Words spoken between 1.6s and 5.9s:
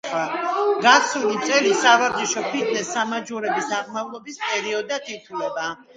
სავარჯიშო ფიტნეს-სამაჯურების აღმავლობის პერიოდად ითვლება.